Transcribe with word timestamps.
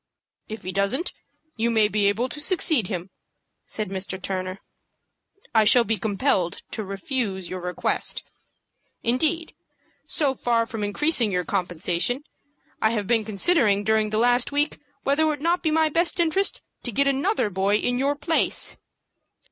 "If 0.49 0.63
he 0.63 0.71
doesn't, 0.71 1.13
you 1.57 1.69
may 1.69 1.87
be 1.87 2.07
able 2.07 2.27
to 2.27 2.39
succeed 2.41 2.87
him," 2.87 3.11
said 3.65 3.89
Mr. 3.89 4.19
Turner. 4.19 4.59
"I 5.53 5.63
shall 5.63 5.83
be 5.83 5.97
compelled 5.99 6.63
to 6.71 6.83
refuse 6.83 7.47
your 7.49 7.61
request. 7.61 8.23
Indeed, 9.03 9.53
so 10.07 10.33
far 10.33 10.65
from 10.65 10.83
increasing 10.83 11.31
your 11.31 11.45
compensation, 11.45 12.23
I 12.81 12.89
have 12.89 13.05
been 13.05 13.23
considering 13.23 13.83
during 13.83 14.09
the 14.09 14.17
last 14.17 14.51
week 14.51 14.79
whether 15.03 15.21
it 15.21 15.27
would 15.27 15.41
not 15.43 15.61
be 15.61 15.69
for 15.69 15.75
my 15.75 15.91
interest 16.17 16.63
to 16.81 16.91
get 16.91 17.05
another 17.07 17.51
boy 17.51 17.75
in 17.75 17.99
your 17.99 18.15
place." 18.15 18.77